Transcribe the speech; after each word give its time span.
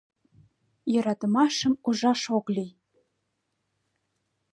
—Йӧратымашым 0.93 1.73
ужаш 1.87 2.21
ок 2.37 2.45
лий. 2.55 2.71